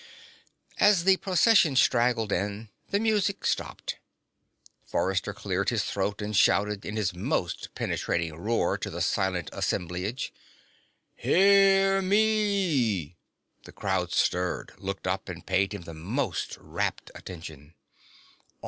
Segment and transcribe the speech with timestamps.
[0.79, 3.99] As the Procession straggled in, the music stopped.
[4.83, 10.33] Forrester cleared his throat and shouted in his most penetrating roar to the silent assemblage:
[11.13, 13.15] "Hear me!"
[13.65, 17.75] The crowd stirred, looked up and paid him the most rapt attention.